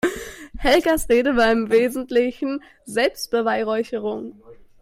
[0.57, 4.33] Helgas Rede war im Wesentlichen Selbstbeweihräucherung.